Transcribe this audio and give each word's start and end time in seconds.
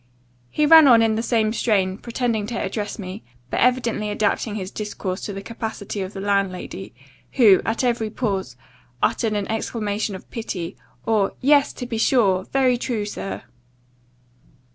He 0.49 0.65
ran 0.65 0.87
on 0.87 1.03
in 1.03 1.13
the 1.13 1.21
same 1.21 1.53
strain, 1.53 1.99
pretending 1.99 2.47
to 2.47 2.59
address 2.59 2.97
me, 2.97 3.21
but 3.51 3.59
evidently 3.59 4.09
adapting 4.09 4.55
his 4.55 4.71
discourse 4.71 5.21
to 5.21 5.31
the 5.33 5.43
capacity 5.43 6.01
of 6.01 6.13
the 6.13 6.19
landlady; 6.19 6.95
who, 7.33 7.61
at 7.67 7.83
every 7.83 8.09
pause, 8.09 8.55
uttered 9.03 9.33
an 9.33 9.47
exclamation 9.47 10.15
of 10.15 10.27
pity; 10.31 10.75
or 11.05 11.33
'Yes, 11.39 11.71
to 11.73 11.85
be 11.85 11.99
sure 11.99 12.45
Very 12.45 12.79
true, 12.79 13.05
sir. 13.05 13.43